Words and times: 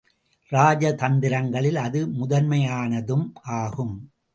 இராஜ 0.51 0.93
தந்திரங்களில் 0.95 1.75
அது 1.75 2.07
முதன்மையானதும் 2.07 3.31
ஆகும். 3.41 3.95